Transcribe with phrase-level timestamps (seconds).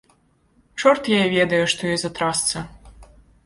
[0.81, 2.69] Чорт яе ведае, што ёй за трасца.